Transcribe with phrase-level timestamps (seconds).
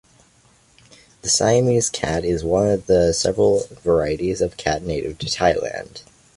[1.21, 6.01] The Siamese cat is one of the several varieties of cat native to Thailand.